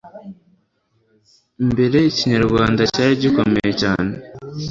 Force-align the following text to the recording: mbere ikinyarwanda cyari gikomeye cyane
mbere 1.69 1.97
ikinyarwanda 2.09 2.81
cyari 2.93 3.13
gikomeye 3.23 3.71
cyane 3.81 4.13